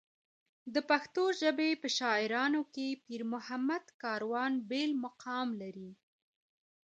[0.73, 5.91] د پښتو ژبې په شاعرانو کې پېرمحمد کاروان بېل مقام لري.